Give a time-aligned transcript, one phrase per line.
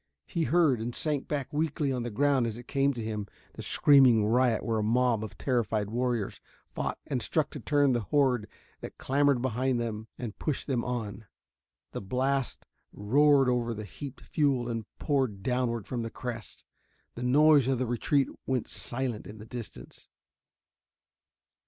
[0.25, 3.61] He heard, and sank back weakly on the ground as it came to him, the
[3.61, 6.41] screaming riot where a mob of terrified warriors
[6.73, 11.25] fought and struck to turn the horde that clamored behind them and pushed them on.
[11.91, 16.65] The blast roared over the heaped fuel and poured downward from the crest.
[17.13, 20.09] The noise of the retreat went silent in the distance.